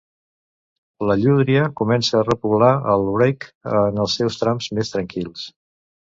[1.09, 5.47] La llúdria comença a repoblar el Wreake en els seus trams més tranquils.